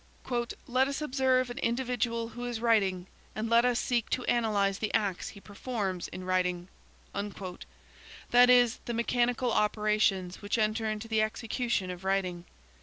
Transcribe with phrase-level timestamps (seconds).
[0.67, 3.05] "Let us observe an individual who is writing,
[3.35, 6.69] and let us seek to analyse the acts he performs in writing,"
[7.13, 12.45] that is, the mechanical operations which enter into the execution of writing.